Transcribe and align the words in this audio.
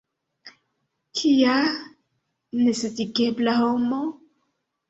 Kia 1.15 1.57
nesatigebla 2.63 3.53
homo! 3.61 4.01